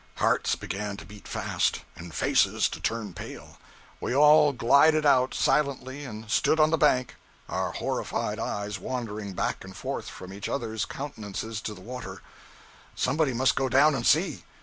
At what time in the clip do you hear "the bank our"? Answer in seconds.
6.71-7.73